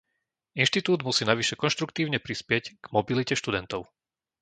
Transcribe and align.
Inštitút 0.63 0.99
musí 1.07 1.23
navyše 1.29 1.53
konštruktívne 1.63 2.17
prispieť 2.25 2.63
k 2.73 2.85
mobilite 2.95 3.33
študentov. 3.41 3.81